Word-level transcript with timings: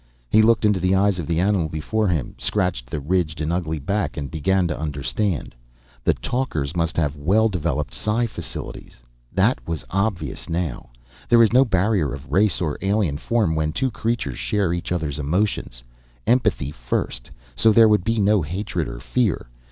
He 0.31 0.41
looked 0.41 0.65
into 0.65 0.79
the 0.79 0.95
eyes 0.95 1.19
of 1.19 1.27
the 1.27 1.39
animal 1.39 1.69
before 1.69 2.07
him, 2.07 2.33
scratched 2.39 2.89
the 2.89 2.99
ridged 2.99 3.39
and 3.39 3.53
ugly 3.53 3.77
back, 3.77 4.17
and 4.17 4.31
began 4.31 4.67
to 4.67 4.79
understand. 4.79 5.53
The 6.03 6.15
talkers 6.15 6.75
must 6.75 6.97
have 6.97 7.15
well 7.15 7.49
developed 7.49 7.93
psi 7.93 8.25
facilities, 8.25 9.03
that 9.31 9.59
was 9.67 9.85
obvious 9.91 10.49
now. 10.49 10.89
There 11.29 11.43
is 11.43 11.53
no 11.53 11.63
barrier 11.63 12.15
of 12.15 12.31
race 12.31 12.61
or 12.61 12.79
alien 12.81 13.17
form 13.19 13.53
when 13.53 13.73
two 13.73 13.91
creatures 13.91 14.39
share 14.39 14.73
each 14.73 14.91
other's 14.91 15.19
emotions. 15.19 15.83
Empathy 16.25 16.71
first, 16.71 17.29
so 17.55 17.71
there 17.71 17.87
would 17.87 18.03
be 18.03 18.17
no 18.19 18.41
hatred 18.41 18.87
or 18.87 18.99
fear. 18.99 19.49